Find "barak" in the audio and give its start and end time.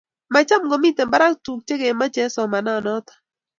1.11-1.33